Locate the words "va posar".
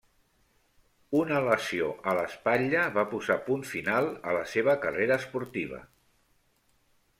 2.97-3.37